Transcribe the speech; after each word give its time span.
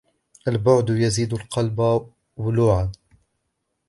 البُعد 0.47 0.89
يزيد 0.89 1.33
القلب 1.33 2.07
ولوعا. 2.37 2.91